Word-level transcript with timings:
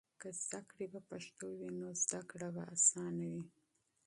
که 0.21 0.29
علم 0.33 0.67
په 0.91 0.99
پښتو 1.09 1.45
وي، 1.57 1.69
نو 1.79 1.87
زده 2.03 2.19
کړه 2.31 2.47
به 2.55 2.63
اسانه 2.75 3.25
وي. 3.31 3.43